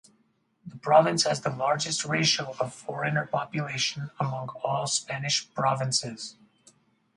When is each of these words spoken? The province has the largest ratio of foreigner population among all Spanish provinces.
The 0.65 0.77
province 0.79 1.25
has 1.25 1.41
the 1.41 1.51
largest 1.51 2.05
ratio 2.05 2.55
of 2.59 2.73
foreigner 2.73 3.27
population 3.27 4.09
among 4.19 4.49
all 4.65 4.87
Spanish 4.87 5.47
provinces. 5.53 6.37